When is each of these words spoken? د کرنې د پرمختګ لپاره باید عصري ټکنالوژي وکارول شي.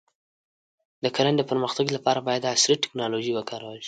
د 1.03 1.05
کرنې 1.15 1.35
د 1.37 1.41
پرمختګ 1.51 1.85
لپاره 1.95 2.19
باید 2.27 2.49
عصري 2.53 2.75
ټکنالوژي 2.83 3.31
وکارول 3.35 3.73
شي. 3.77 3.79